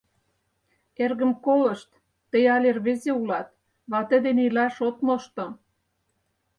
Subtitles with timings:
[1.03, 1.89] Эргым, колышт:
[2.31, 3.47] тый але рвезе улат,
[3.91, 5.45] вате дене илаш от мошто?!